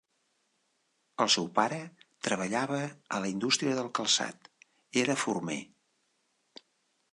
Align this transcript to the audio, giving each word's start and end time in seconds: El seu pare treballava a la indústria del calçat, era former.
El 1.25 1.29
seu 1.33 1.49
pare 1.59 1.77
treballava 2.29 2.79
a 3.17 3.21
la 3.25 3.31
indústria 3.33 3.77
del 3.81 3.93
calçat, 4.01 4.51
era 5.05 5.19
former. 5.27 5.61